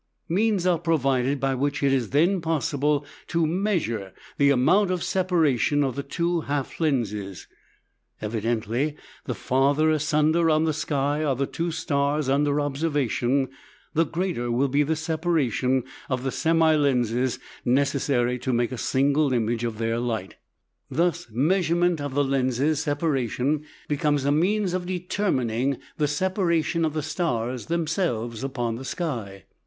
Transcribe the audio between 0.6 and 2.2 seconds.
are provided by which it is